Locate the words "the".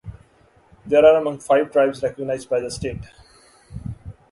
1.37-1.43, 2.59-2.71